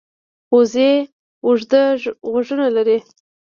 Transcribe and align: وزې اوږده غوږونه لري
وزې 0.55 0.91
اوږده 1.45 1.83
غوږونه 2.31 2.67
لري 2.75 2.97